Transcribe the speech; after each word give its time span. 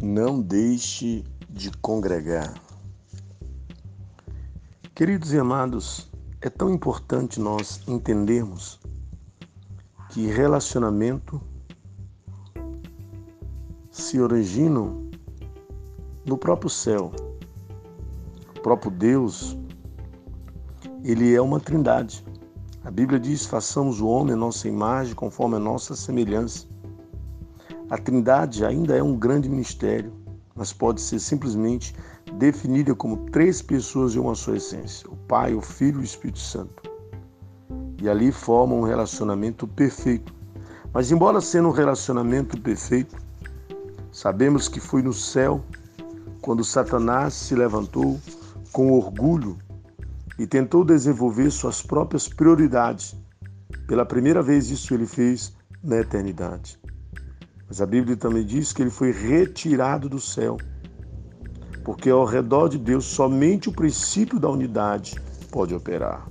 Não 0.00 0.40
deixe 0.40 1.24
de 1.50 1.72
congregar. 1.78 2.54
Queridos 4.94 5.32
e 5.32 5.38
amados, 5.38 6.08
é 6.40 6.48
tão 6.48 6.72
importante 6.72 7.40
nós 7.40 7.80
entendermos 7.88 8.78
que 10.10 10.28
relacionamento 10.28 11.40
se 13.90 14.20
originam 14.20 15.10
no 16.24 16.38
próprio 16.38 16.70
céu. 16.70 17.10
O 18.56 18.60
próprio 18.60 18.92
Deus, 18.92 19.58
ele 21.02 21.34
é 21.34 21.40
uma 21.40 21.58
trindade. 21.58 22.24
A 22.84 22.90
Bíblia 22.90 23.18
diz: 23.18 23.46
façamos 23.46 24.00
o 24.00 24.06
homem 24.06 24.34
a 24.34 24.36
nossa 24.36 24.68
imagem, 24.68 25.16
conforme 25.16 25.56
a 25.56 25.60
nossa 25.60 25.96
semelhança. 25.96 26.68
A 27.90 27.96
Trindade 27.96 28.66
ainda 28.66 28.94
é 28.94 29.02
um 29.02 29.16
grande 29.16 29.48
ministério, 29.48 30.12
mas 30.54 30.74
pode 30.74 31.00
ser 31.00 31.18
simplesmente 31.18 31.94
definida 32.34 32.94
como 32.94 33.30
três 33.30 33.62
pessoas 33.62 34.12
de 34.12 34.20
uma 34.20 34.34
só 34.34 34.54
essência: 34.54 35.08
o 35.08 35.16
Pai, 35.16 35.54
o 35.54 35.62
Filho 35.62 36.00
e 36.00 36.02
o 36.02 36.04
Espírito 36.04 36.38
Santo. 36.38 36.82
E 38.02 38.06
ali 38.06 38.30
formam 38.30 38.80
um 38.80 38.84
relacionamento 38.84 39.66
perfeito. 39.66 40.34
Mas, 40.92 41.10
embora 41.10 41.40
sendo 41.40 41.68
um 41.68 41.72
relacionamento 41.72 42.60
perfeito, 42.60 43.16
sabemos 44.12 44.68
que 44.68 44.80
foi 44.80 45.02
no 45.02 45.12
céu 45.12 45.64
quando 46.42 46.62
Satanás 46.64 47.32
se 47.32 47.54
levantou 47.54 48.20
com 48.70 48.92
orgulho 48.92 49.56
e 50.38 50.46
tentou 50.46 50.84
desenvolver 50.84 51.50
suas 51.50 51.80
próprias 51.80 52.28
prioridades. 52.28 53.16
Pela 53.86 54.04
primeira 54.04 54.42
vez, 54.42 54.70
isso 54.70 54.92
ele 54.92 55.06
fez 55.06 55.56
na 55.82 55.96
eternidade. 55.96 56.78
Mas 57.68 57.82
a 57.82 57.86
Bíblia 57.86 58.16
também 58.16 58.44
diz 58.44 58.72
que 58.72 58.80
ele 58.80 58.90
foi 58.90 59.12
retirado 59.12 60.08
do 60.08 60.18
céu, 60.18 60.56
porque 61.84 62.08
ao 62.08 62.24
redor 62.24 62.68
de 62.68 62.78
Deus 62.78 63.04
somente 63.04 63.68
o 63.68 63.72
princípio 63.72 64.40
da 64.40 64.48
unidade 64.48 65.20
pode 65.50 65.74
operar. 65.74 66.26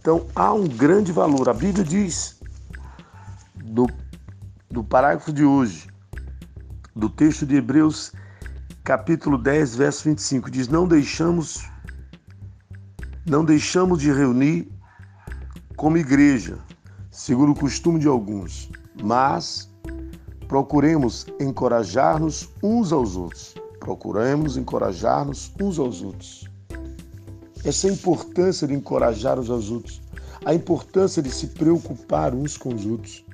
Então 0.00 0.26
há 0.34 0.52
um 0.52 0.66
grande 0.66 1.12
valor. 1.12 1.48
A 1.48 1.54
Bíblia 1.54 1.84
diz, 1.84 2.40
do, 3.54 3.86
do 4.68 4.82
parágrafo 4.82 5.32
de 5.32 5.44
hoje, 5.44 5.86
do 6.94 7.08
texto 7.08 7.46
de 7.46 7.54
Hebreus, 7.54 8.12
capítulo 8.82 9.38
10, 9.38 9.76
verso 9.76 10.04
25, 10.04 10.50
diz: 10.50 10.66
Não 10.66 10.86
deixamos, 10.86 11.64
não 13.24 13.44
deixamos 13.44 14.00
de 14.00 14.12
reunir 14.12 14.68
como 15.76 15.96
igreja, 15.96 16.58
segundo 17.08 17.52
o 17.52 17.58
costume 17.58 18.00
de 18.00 18.08
alguns 18.08 18.68
mas 19.02 19.68
procuremos 20.48 21.26
encorajar-nos 21.40 22.48
uns 22.62 22.92
aos 22.92 23.16
outros. 23.16 23.54
Procuremos 23.80 24.56
encorajar-nos 24.56 25.52
uns 25.60 25.78
aos 25.78 26.02
outros. 26.02 26.48
Essa 27.64 27.88
é 27.88 27.92
importância 27.92 28.66
de 28.66 28.74
encorajar 28.74 29.38
uns 29.38 29.50
aos 29.50 29.70
outros, 29.70 30.02
a 30.44 30.54
importância 30.54 31.22
de 31.22 31.30
se 31.30 31.48
preocupar 31.48 32.34
uns 32.34 32.56
com 32.56 32.74
os 32.74 32.84
outros. 32.84 33.24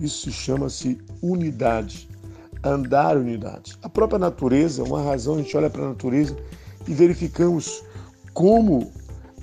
Isso 0.00 0.30
chama-se 0.30 0.98
unidade, 1.22 2.08
andar 2.62 3.16
unidade. 3.16 3.78
A 3.82 3.88
própria 3.88 4.18
natureza, 4.18 4.82
uma 4.82 5.02
razão, 5.02 5.34
a 5.34 5.38
gente 5.38 5.56
olha 5.56 5.70
para 5.70 5.84
a 5.84 5.88
natureza 5.90 6.36
e 6.86 6.92
verificamos 6.92 7.82
como 8.34 8.90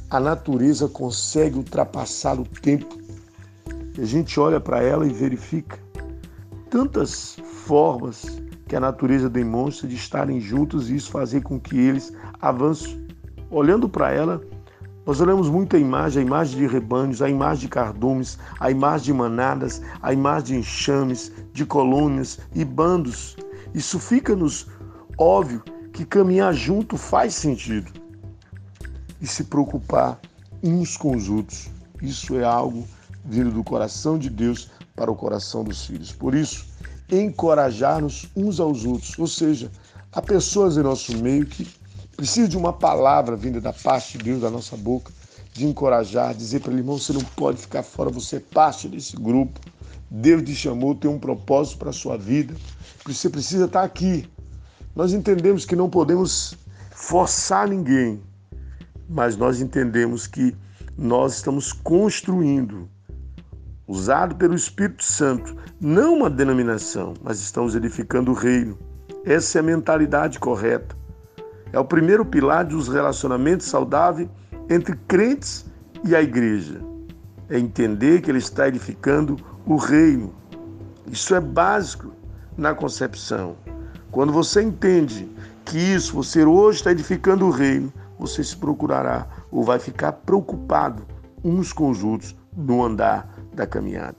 a 0.09 0.19
natureza 0.19 0.87
consegue 0.87 1.57
ultrapassar 1.57 2.39
o 2.39 2.43
tempo 2.43 3.02
a 4.01 4.05
gente 4.05 4.39
olha 4.39 4.59
para 4.59 4.81
ela 4.81 5.05
e 5.05 5.13
verifica 5.13 5.77
tantas 6.69 7.37
formas 7.65 8.41
que 8.67 8.75
a 8.75 8.79
natureza 8.79 9.29
demonstra 9.29 9.87
de 9.87 9.95
estarem 9.95 10.39
juntos 10.39 10.89
e 10.89 10.95
isso 10.95 11.11
fazer 11.11 11.41
com 11.41 11.59
que 11.59 11.77
eles 11.77 12.11
avancem. 12.41 13.05
Olhando 13.51 13.87
para 13.87 14.11
ela, 14.11 14.41
nós 15.05 15.21
olhamos 15.21 15.49
muito 15.49 15.75
a 15.75 15.79
imagem, 15.79 16.23
a 16.23 16.25
imagem 16.25 16.57
de 16.57 16.65
rebanhos, 16.65 17.21
a 17.21 17.29
imagem 17.29 17.61
de 17.61 17.67
cardumes, 17.67 18.39
a 18.59 18.71
imagem 18.71 19.05
de 19.05 19.13
manadas, 19.13 19.81
a 20.01 20.11
imagem 20.13 20.45
de 20.45 20.55
enxames, 20.61 21.31
de 21.51 21.65
colônias 21.65 22.39
e 22.55 22.65
bandos. 22.65 23.35
Isso 23.73 23.99
fica-nos 23.99 24.67
óbvio 25.17 25.61
que 25.91 26.05
caminhar 26.05 26.53
junto 26.53 26.97
faz 26.97 27.35
sentido. 27.35 27.91
E 29.21 29.27
se 29.27 29.43
preocupar 29.43 30.19
uns 30.63 30.97
com 30.97 31.15
os 31.15 31.29
outros. 31.29 31.69
Isso 32.01 32.35
é 32.37 32.43
algo 32.43 32.85
vindo 33.23 33.51
do 33.51 33.63
coração 33.63 34.17
de 34.17 34.29
Deus 34.29 34.69
para 34.95 35.11
o 35.11 35.15
coração 35.15 35.63
dos 35.63 35.85
filhos. 35.85 36.11
Por 36.11 36.35
isso, 36.35 36.65
encorajar-nos 37.09 38.27
uns 38.35 38.59
aos 38.59 38.85
outros, 38.85 39.17
ou 39.17 39.27
seja, 39.27 39.71
há 40.11 40.21
pessoas 40.21 40.77
em 40.77 40.81
nosso 40.81 41.17
meio 41.17 41.45
que 41.45 41.67
precisam 42.15 42.49
de 42.49 42.57
uma 42.57 42.73
palavra 42.73 43.35
vinda 43.35 43.59
da 43.59 43.73
parte 43.73 44.17
de 44.17 44.23
Deus, 44.23 44.41
da 44.41 44.49
nossa 44.49 44.77
boca, 44.77 45.11
de 45.53 45.65
encorajar, 45.65 46.33
dizer 46.33 46.61
para 46.61 46.71
ele, 46.71 46.81
irmão, 46.81 46.97
você 46.97 47.13
não 47.13 47.21
pode 47.21 47.59
ficar 47.59 47.83
fora, 47.83 48.09
você 48.09 48.37
é 48.37 48.39
parte 48.39 48.87
desse 48.87 49.15
grupo. 49.15 49.59
Deus 50.09 50.43
te 50.43 50.55
chamou, 50.55 50.93
tem 50.93 51.09
um 51.09 51.19
propósito 51.19 51.79
para 51.79 51.89
a 51.89 51.93
sua 51.93 52.17
vida, 52.17 52.55
você 53.05 53.29
precisa 53.29 53.65
estar 53.65 53.83
aqui. 53.83 54.29
Nós 54.95 55.11
entendemos 55.11 55.65
que 55.65 55.75
não 55.75 55.89
podemos 55.89 56.55
forçar 56.91 57.67
ninguém, 57.67 58.21
mas 59.09 59.35
nós 59.35 59.59
entendemos 59.59 60.27
que 60.27 60.55
nós 60.95 61.35
estamos 61.35 61.73
construindo 61.73 62.87
usado 63.87 64.35
pelo 64.35 64.55
Espírito 64.55 65.03
Santo, 65.03 65.55
não 65.79 66.15
uma 66.15 66.29
denominação, 66.29 67.13
mas 67.21 67.39
estamos 67.39 67.75
edificando 67.75 68.31
o 68.31 68.33
reino. 68.33 68.77
Essa 69.25 69.57
é 69.57 69.61
a 69.61 69.63
mentalidade 69.63 70.39
correta. 70.39 70.95
É 71.71 71.79
o 71.79 71.85
primeiro 71.85 72.25
pilar 72.25 72.65
dos 72.65 72.87
relacionamentos 72.87 73.67
saudáveis 73.67 74.29
entre 74.69 74.95
crentes 75.07 75.65
e 76.03 76.15
a 76.15 76.21
igreja. 76.21 76.81
É 77.49 77.57
entender 77.57 78.21
que 78.21 78.31
ele 78.31 78.37
está 78.37 78.67
edificando 78.67 79.37
o 79.65 79.75
reino. 79.75 80.33
Isso 81.07 81.35
é 81.35 81.39
básico 81.39 82.11
na 82.57 82.73
concepção. 82.73 83.55
Quando 84.11 84.31
você 84.31 84.61
entende 84.61 85.29
que 85.65 85.77
isso, 85.77 86.13
você 86.13 86.43
hoje 86.45 86.79
está 86.79 86.91
edificando 86.91 87.45
o 87.45 87.49
reino, 87.49 87.91
você 88.19 88.43
se 88.43 88.55
procurará 88.55 89.27
ou 89.51 89.63
vai 89.63 89.79
ficar 89.79 90.11
preocupado 90.11 91.03
uns 91.43 91.73
com 91.73 91.89
os 91.89 92.03
outros 92.03 92.35
no 92.55 92.83
andar 92.83 93.32
da 93.53 93.67
caminhada. 93.67 94.17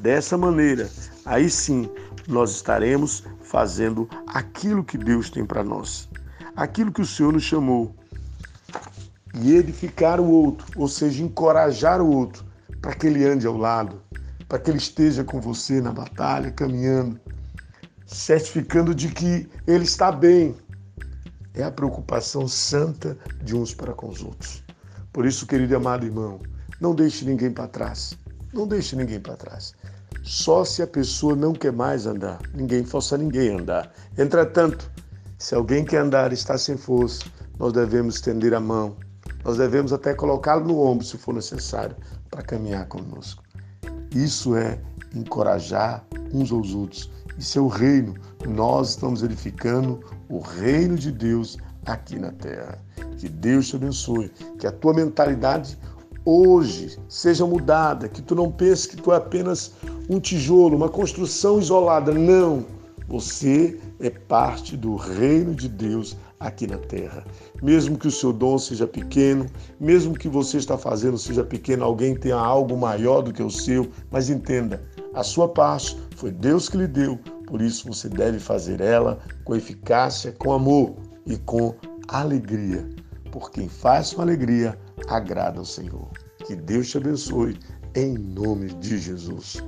Dessa 0.00 0.36
maneira, 0.36 0.88
aí 1.24 1.48
sim, 1.48 1.88
nós 2.28 2.50
estaremos 2.50 3.24
fazendo 3.42 4.08
aquilo 4.26 4.84
que 4.84 4.98
Deus 4.98 5.30
tem 5.30 5.44
para 5.44 5.64
nós, 5.64 6.08
aquilo 6.56 6.92
que 6.92 7.00
o 7.00 7.06
Senhor 7.06 7.32
nos 7.32 7.42
chamou. 7.42 7.94
E 9.34 9.56
edificar 9.56 10.20
o 10.20 10.30
outro, 10.30 10.66
ou 10.76 10.86
seja, 10.86 11.22
encorajar 11.22 12.00
o 12.00 12.08
outro 12.08 12.44
para 12.80 12.94
que 12.94 13.06
ele 13.06 13.24
ande 13.24 13.46
ao 13.46 13.56
lado, 13.56 14.00
para 14.48 14.58
que 14.58 14.70
ele 14.70 14.78
esteja 14.78 15.24
com 15.24 15.40
você 15.40 15.80
na 15.80 15.92
batalha, 15.92 16.50
caminhando, 16.50 17.18
certificando 18.06 18.94
de 18.94 19.08
que 19.08 19.48
ele 19.66 19.84
está 19.84 20.12
bem. 20.12 20.54
É 21.54 21.62
a 21.62 21.70
preocupação 21.70 22.46
santa 22.46 23.16
de 23.42 23.56
uns 23.56 23.72
para 23.72 23.92
com 23.92 24.08
os 24.08 24.22
outros. 24.22 24.62
Por 25.12 25.24
isso, 25.24 25.46
querido 25.46 25.72
e 25.72 25.76
amado 25.76 26.04
irmão, 26.04 26.40
não 26.80 26.94
deixe 26.94 27.24
ninguém 27.24 27.50
para 27.50 27.68
trás. 27.68 28.18
Não 28.54 28.68
deixe 28.68 28.94
ninguém 28.94 29.18
para 29.18 29.36
trás. 29.36 29.74
Só 30.22 30.64
se 30.64 30.80
a 30.80 30.86
pessoa 30.86 31.34
não 31.34 31.52
quer 31.52 31.72
mais 31.72 32.06
andar. 32.06 32.40
Ninguém 32.54 32.84
força 32.84 33.18
ninguém 33.18 33.50
a 33.50 33.60
andar. 33.60 33.92
Entretanto, 34.16 34.90
se 35.38 35.54
alguém 35.54 35.84
quer 35.84 35.98
andar 35.98 36.30
e 36.30 36.34
está 36.34 36.56
sem 36.56 36.76
força, 36.76 37.24
nós 37.58 37.72
devemos 37.72 38.14
estender 38.14 38.54
a 38.54 38.60
mão. 38.60 38.96
Nós 39.44 39.58
devemos 39.58 39.92
até 39.92 40.14
colocá-lo 40.14 40.66
no 40.66 40.80
ombro, 40.80 41.04
se 41.04 41.18
for 41.18 41.34
necessário, 41.34 41.96
para 42.30 42.42
caminhar 42.42 42.86
conosco. 42.86 43.42
Isso 44.14 44.56
é 44.56 44.80
encorajar 45.14 46.04
uns 46.32 46.52
aos 46.52 46.72
outros. 46.72 47.10
Isso 47.36 47.58
é 47.58 47.62
o 47.62 47.68
reino. 47.68 48.14
Nós 48.48 48.90
estamos 48.90 49.22
edificando 49.22 50.00
o 50.28 50.38
reino 50.38 50.96
de 50.96 51.10
Deus 51.10 51.58
aqui 51.84 52.18
na 52.18 52.30
terra. 52.30 52.78
Que 53.18 53.28
Deus 53.28 53.68
te 53.68 53.76
abençoe. 53.76 54.30
Que 54.58 54.66
a 54.66 54.72
tua 54.72 54.94
mentalidade 54.94 55.78
hoje 56.24 56.98
seja 57.08 57.44
mudada, 57.46 58.08
que 58.08 58.22
tu 58.22 58.34
não 58.34 58.50
pense 58.50 58.88
que 58.88 58.96
tu 58.96 59.12
é 59.12 59.16
apenas 59.16 59.72
um 60.08 60.18
tijolo, 60.18 60.76
uma 60.76 60.88
construção 60.88 61.58
isolada. 61.58 62.12
Não, 62.12 62.64
você 63.08 63.78
é 64.00 64.10
parte 64.10 64.76
do 64.76 64.96
reino 64.96 65.54
de 65.54 65.68
Deus 65.68 66.16
aqui 66.40 66.66
na 66.66 66.78
terra. 66.78 67.24
Mesmo 67.62 67.98
que 67.98 68.08
o 68.08 68.12
seu 68.12 68.32
dom 68.32 68.58
seja 68.58 68.86
pequeno, 68.86 69.46
mesmo 69.78 70.14
que 70.14 70.28
você 70.28 70.58
está 70.58 70.76
fazendo 70.76 71.18
seja 71.18 71.44
pequeno, 71.44 71.84
alguém 71.84 72.14
tenha 72.14 72.36
algo 72.36 72.76
maior 72.76 73.22
do 73.22 73.32
que 73.32 73.42
o 73.42 73.50
seu, 73.50 73.88
mas 74.10 74.30
entenda, 74.30 74.82
a 75.14 75.22
sua 75.22 75.48
parte 75.48 75.96
foi 76.16 76.30
Deus 76.30 76.68
que 76.68 76.76
lhe 76.76 76.86
deu, 76.86 77.18
por 77.46 77.60
isso 77.60 77.86
você 77.86 78.08
deve 78.08 78.38
fazer 78.38 78.80
ela 78.80 79.18
com 79.44 79.54
eficácia, 79.54 80.32
com 80.32 80.52
amor 80.52 80.94
e 81.26 81.36
com 81.36 81.74
alegria. 82.08 82.88
Por 83.30 83.50
quem 83.50 83.68
faz 83.68 84.12
com 84.12 84.22
alegria, 84.22 84.78
agrada 85.08 85.58
ao 85.58 85.64
Senhor. 85.64 86.10
Que 86.46 86.54
Deus 86.54 86.90
te 86.90 86.98
abençoe, 86.98 87.58
em 87.94 88.16
nome 88.16 88.68
de 88.74 88.98
Jesus. 88.98 89.62